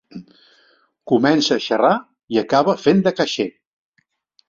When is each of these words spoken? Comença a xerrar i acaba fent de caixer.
Comença 1.11 1.53
a 1.59 1.63
xerrar 1.67 1.93
i 2.37 2.43
acaba 2.45 2.79
fent 2.89 3.07
de 3.09 3.17
caixer. 3.23 3.51